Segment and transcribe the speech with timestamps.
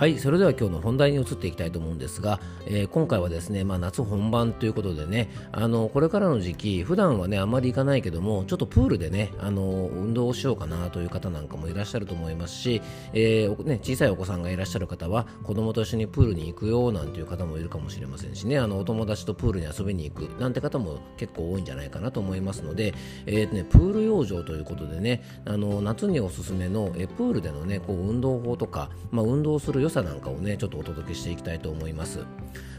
[0.00, 12.80] はいそれでは今日の本題に移っていきたいと思うんですが、えー、今回はですね、まあ、夏本番ということでねあのこれからの時期普段はねあまり行かないけどもちょっとプールでねあの運動をしようかなという方なんかもいらっしゃると思いますし、
[13.12, 22.94] えー、ね、小さいお子さんがいらっしゃる方は子供と一緒にプールに行くよなんていう方もいるかもしれませんしねあのお友達とプールに遊びに行くなんて方も結構多いんじゃないかなと思いますので、
[23.26, 32.20] えーね、プール養生ということでねあの夏におすすめのえプールでのねこう運動法とか、まあ、運動する良さなんかをねちょっとお届けしていきたいと思います。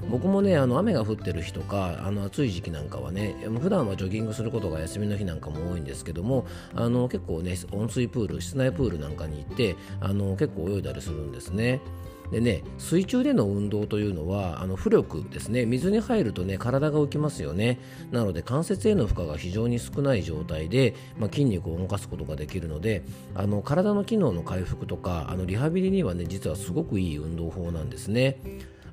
[0.10, 11.82] 僕もねあの雨が降ってる日とかあの暑い時期なんかはね普段はジョギングすることが休みの日なんかも多いんですけどもあの結構ね温水プール室内プールなんかに行ってあの結構泳いだりするんですね。
[12.32, 15.66] でね水中での運動というのはあの浮力ですね。
[15.66, 17.80] 水に入るとね体が浮きますよね。
[18.12, 23.04] なので関節への負荷が非常に少ない状態で、まあ、筋肉を動かすことができるので
[23.36, 28.40] あの体の機能の回復とかあのリハビリにはね実はすごくいい運動法なんですね。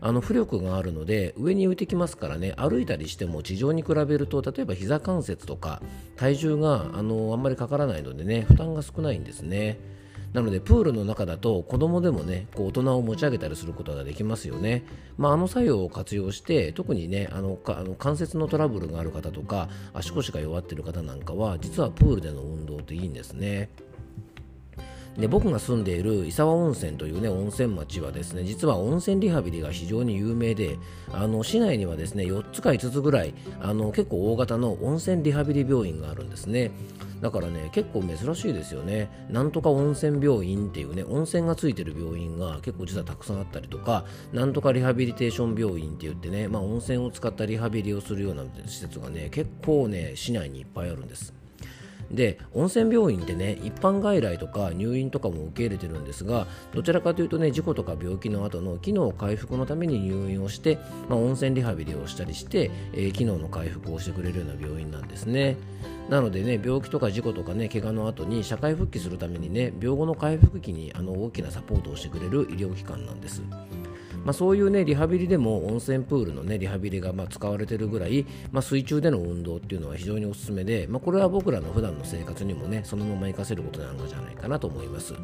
[0.01, 5.83] あの浮力があるので上に浮いてきますからね歩いたりしても地上に比べると例えば膝関節とか
[6.17, 9.79] 体重があのあんまりかからないのでね負担が少ないんですね。
[10.33, 14.85] なのでプールの中だと子供でもねこう大人を持ち上げたりすることができますよね、
[15.17, 23.71] まあ、あの作用を活用して特にねあのあの関節のトラブルがある方とか足腰が弱っている方なんかは実はプールでの運動っていいんですね。
[25.19, 30.79] で僕が住んでいる伊沢温泉というね温泉町はですね実は温泉リハビリが非常に有名で
[31.13, 36.71] あの市内にはですね4つか5つぐらいあの結構大型の温泉リハビリ病院があるんですね
[37.21, 39.11] だからね結構珍しいですよね。
[39.31, 51.35] なんとか温泉病院っていうね温泉がついてる病院が結構実はたくさんあったりとかなんとかリハビリテーション病院って言ってね、まあ、温泉を使ったリハビリをするような施設がね結構ね市内にいっぱいあるんです。
[52.11, 65.57] で温泉病院ってね一般外来とか入院とかも受け入れてるんですがどちらかというとね事故とか病気の後の機能回復のために入院をして、まあ、温泉リハビリをしたりして、えー、機能の回復をしてくれるような病院なんですね。
[66.09, 73.43] なのでね病気とか事故とかね怪我の後に社会復帰するためにね病後の回復期にあの大きなサポートをしてくれる医療機関なんです。
[74.25, 85.15] まあ、そういうねリハビリでも温泉プールのねリハビリがま使われているぐらい、まあ、水中での運動っていうのは非常におすすめで、まあ、これは僕らの普段の生活にもねそのまま活かせることなのじゃないかなと思います。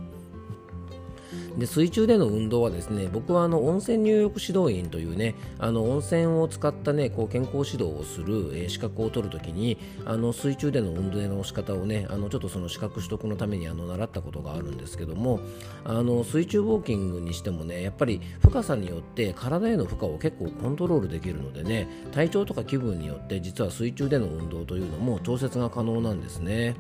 [1.59, 15.41] で水中での運動はですね僕はあの温泉入浴指導員というねあの温泉を使ったねこう健康指導をする、えー、資格を取るときにあの水中での運動の仕方をねあのちょっとその資格取得のためにあの習ったことがあるんですけども
[15.85, 26.75] あの水中ウォーキングにしてもねやっぱり深さによって体への負荷を結構コントロールできるのでね体調とか気分によって実は水中での運動というのも調節が可能なんですね。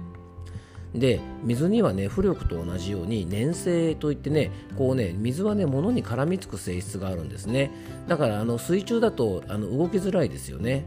[0.94, 7.72] で水にはね浮力と同じように粘性といってねこうね水はね物に絡みつく性質があるんですね。
[8.06, 10.87] だからあの水中だとあの動きづらいですよね。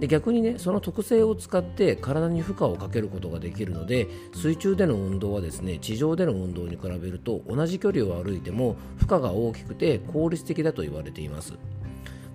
[0.00, 11.52] で逆にねその特性を使って体に負荷をかけることができるので水中での運動はですね地上での運動に比べると同じ距離を歩いても負荷が大きくて効率的だと言われています。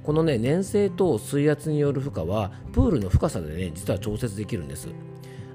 [0.04, 4.90] このね粘性と水圧による負荷はプールの深さでね実は調節できるんです。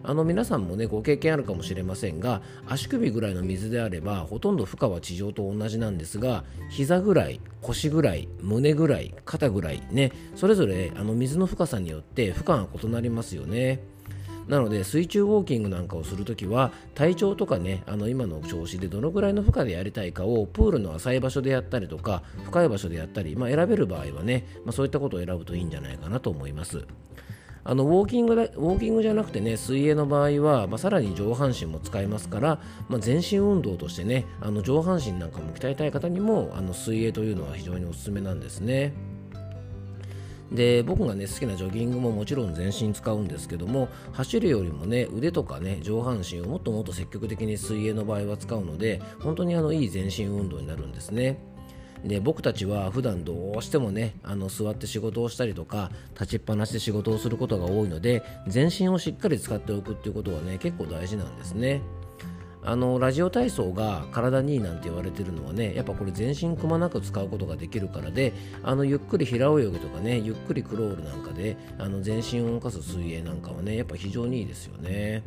[0.04, 13.80] あの皆さんもねご経験あるかもしれませんが足首ぐらいの水であればほとんど負荷は地上と同じなんですが膝ぐらい腰ぐらい胸ぐらい肩ぐらいねそれぞれあの水の深さによって負荷が異なりますよね
[14.48, 26.84] なので水中ウォーキングなんかをするときは体調とかねあの今の調子でどのぐらいの負荷でやりたいかをプールの浅い場所でやったりとか深い場所でやったり、まあ、選べる場合はね、まあ、そういったことを選ぶといいんじゃないかなと思います。
[27.64, 38.92] あのウォーキングウォーキングじゃなくてね水泳の場合は、まあ、さらに上半身も使いますから、まあ、全身運動としてねあの上半身なんかも鍛えたい方にもあの水泳というのは非常におすすめなんですね。
[40.50, 51.51] で僕がね好きなジョギングももちろん全身使うんですけども走るよりもね腕とかね上半身をもっともっと積極的に水泳の場合は使うので本当にあのいい全身運動になるんですね。
[52.04, 61.80] で僕たちは普段どうしてもねあの座って仕事をしたりとか立ちっぱなしで仕事をすることが多いので全身をしっかり使っておくっていうことはね結構大事なんですね。
[62.64, 68.32] あのラジオ体操が体にいいなんて言われてるのはねやっぱこれ全身くまなく使うことができるからで
[68.62, 75.24] あのゆっくり平泳ぎとかねゆっくりクロールなんかであの全身を動かす水泳なんかはねやっぱ非常にいいですよね。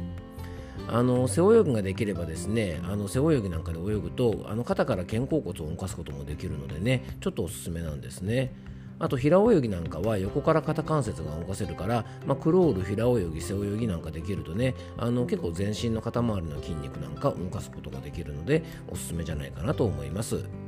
[0.88, 8.54] あの背泳ぎができればですねあの背泳ぎなんかで泳ぐとあの肩から肩甲骨を動かすこともできるのでねちょっとおすすめなんですね
[9.00, 20.65] あと平泳ぎなんかは横から肩関節が動かせるから、まあ、クロール、平泳ぎ、背泳ぎなんかできるとねあの結構全身の肩周りの筋肉なんか動かすことができるのでおすすめじゃないかなと思います。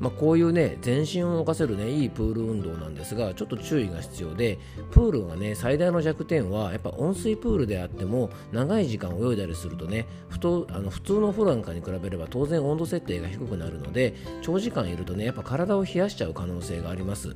[0.00, 4.58] まあ、こういうね全身を動かせるねいいプール運動なんですがちょっと注意が必要で
[4.90, 17.34] プールがね最大の弱点はやっぱ温水プールであっても長い時間泳いだりするとねふとあの普通のお風呂なんかに比べれば当然温度設定が低くなるので長時間いるとねやっぱ体を冷やしちゃう可能性があります。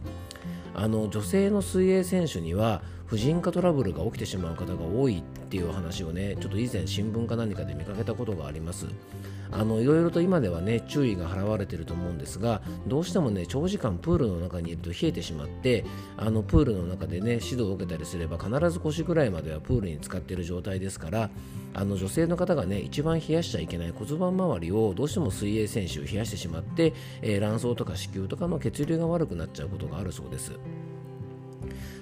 [0.75, 2.83] あの女性の水泳選手には
[3.13, 8.87] 婦人科トラブルが起きてしまう方が多いっていう話をねちょっと以前新聞か何かで見かけたことがあります
[9.51, 15.85] あのいろいろと今ではね注意が払われていると思うんですがどうしてもね長時間プールの中にいると冷えてしまって
[16.17, 21.29] あのプールの中でね指導を受けたりすれば必ず腰ぐらいまではプールに使っている状態ですから
[21.75, 30.53] あの女性の方がね一番冷やしちゃいけない骨盤周りをどうしても水泳選手を冷やしてしまって、えー、卵巣とか子宮とかの血流が悪くなっちゃうことがあるそうです。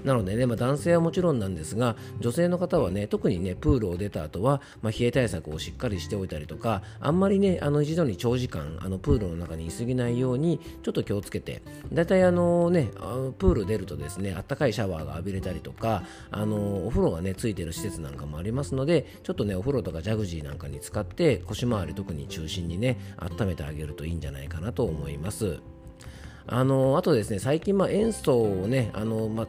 [0.05, 11.63] なのでね、まあ、男性はもちろんなんですが女性の方はね特にねプールを出た後は、まあ、冷え対策をしっかりしておいたりとかあんまりねあの一度に長時間あのプールの中にいすぎないようにちょっと気をつけて
[11.93, 25.61] だいたいあのねあのプール出るとですねあったかいシャワーが浴びれたりとかあのお風呂がねついてる施設なんかもありますのでちょっとねお風呂とかジャグジーなんかに使って腰回り特に中心にね温めてあげるといいんじゃないかなと思います。
[26.47, 29.49] あのあとですね最近、まあ、塩素をねあの、まあ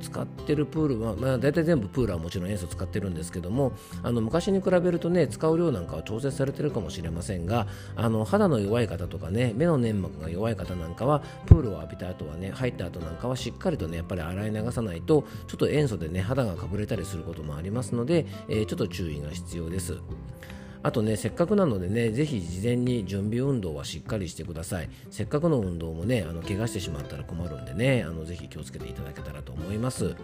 [0.00, 3.72] 使ってるプールは、まあ、大体全部プールはもちろん塩素使ってるんですけども
[4.02, 7.66] あの昔に比べるとね使う量なんかは調節されてるかもしれませんが
[7.96, 19.98] あの肌の弱い方とかね目の粘膜が弱い方なんかはプールを浴びた後はね入った後なんかはしっかりとねやっぱり洗い流さないとちょっと塩素でね肌がかぶれたりすることもありますので、えー、ちょっと注意が必要です。
[20.82, 24.88] あとね、せっかくなのでね、ぜひ事前に準備運動はしっかりしてください。
[25.10, 30.14] せっかくの運動もね、あの怪我してしまったら困るんでね、あのぜひ気をつけていただけたらと思います。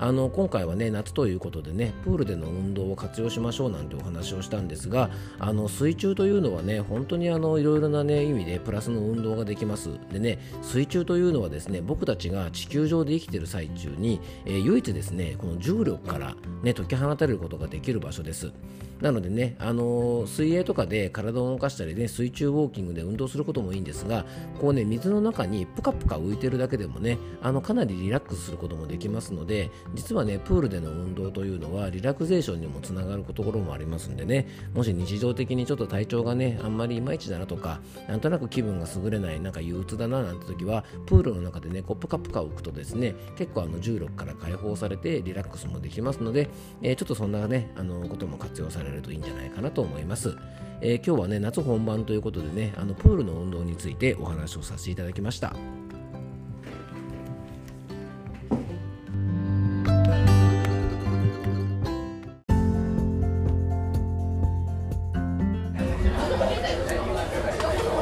[0.00, 18.52] あの今回はね夏ということでねプールでの運動を活用しましょうなんてお話をしたんですがあの水中というのはね本当にあのいろいろなね意味でプラスの運動ができますでね水中というのはですね僕たちが地球上で生きている最中に、えー、唯一ですねこの重力からね解き放たれることができる場所です
[19.00, 24.24] なのでね、あのー、水泳とかで体を動かしたりね、水中ウォーキングで運動することもいいんですが、
[24.60, 46.48] こうね、水の中にぷかぷか浮いてるだけでもね、あのかなりリラックスすることもできますので、実はね、プールでの運動というのはリラクゼーションにもつながるところもありますんでね、もし日常的にちょっと体調がね、あんまりいまいちだなとか、なんとなく気分が優れない、なんか憂鬱だななんて時は、プールの中でね、こうぷかぷか浮くとですね、結構あの重力から解放されてリラックスもできますので、
[46.82, 50.36] えー、ちょっとそんなね、あのことも活用されるといいんじゃないかなと思います。
[50.80, 55.54] えー、今日はね、夏本番ということでね、あのプールの運動についてお話をさせていただきました。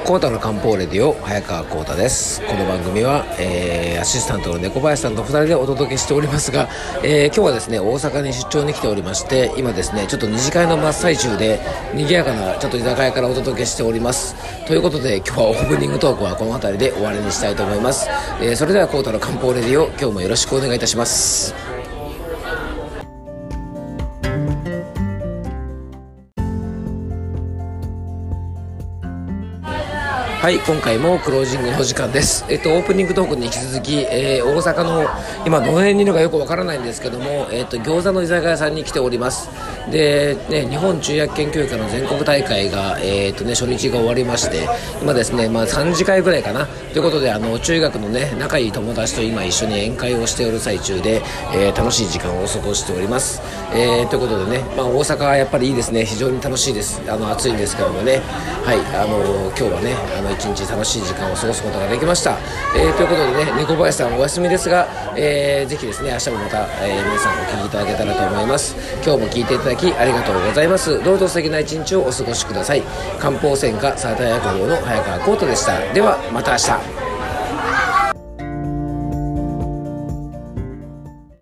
[0.06, 2.41] コータの漢方レディオ早川コータです。
[2.47, 6.69] この番組は、えー、アシスタントの猫林さんと2人でお届けしておりますが、
[7.03, 11.58] えー、今日はですね大阪に出張に来ておりまして今ですねちょっと二次会の真っ最中で
[11.93, 14.37] 賑やかなちょっと居酒屋からお届けしております。
[14.69, 18.09] ということで今日はオープニングトークはこの辺りで終わりにしたいと思います、
[18.41, 21.75] えー、それではコータの漢方レディオ今日もよろしくお願いいたします。
[30.47, 32.45] はい、今回もクロージングの時間です。
[32.49, 35.05] えっと、オープニングトークに引き続き、えー、大阪の、
[35.45, 39.50] 今どの辺にいるかよくわからないんですけども、えっと、餃子の居酒屋さんに来ております。
[39.91, 44.69] で、ね、日本中薬研究会の全国大会が、えー、っとね、初日が終わりまして、
[45.03, 46.67] 今ですね、まあ3次会ぐらいかな。
[46.93, 51.23] ということで、あの、中学のね、仲いい友達と今一緒に宴会をしておる最中で、
[51.55, 53.43] えー、楽しい時間を過ごしております。
[53.75, 56.05] えー、ということでね、まあ大阪はやっぱりいいですね。
[56.05, 57.03] 非常に楽しいです。
[57.09, 58.23] あの、暑いんですけどもね。
[58.65, 62.38] はい、あの、今日はね、あの、一日楽しい時間を過ごすことができました、
[62.76, 68.76] えー、ということでね猫林さんお休みですが、えー、ぜひですね明日もまた、えー、皆さんお聴きいただけたらと思います。
[69.05, 71.02] 今日も聴いていただきありがとうございます。
[71.02, 72.83] どうぞ素敵な一日をお過ごしください。
[73.19, 75.93] 漢方専科サーター薬房の早川浩太でした。
[75.93, 77.05] ではまた明日。